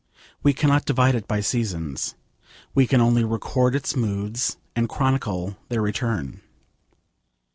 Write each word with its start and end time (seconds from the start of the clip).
We 0.41 0.53
cannot 0.53 0.85
divide 0.85 1.13
it 1.13 1.27
by 1.27 1.41
seasons. 1.41 2.15
We 2.73 2.87
can 2.87 3.01
only 3.01 3.23
record 3.23 3.75
its 3.75 3.95
moods, 3.95 4.57
and 4.75 4.89
chronicle 4.89 5.57
their 5.69 5.83
return. 5.83 6.41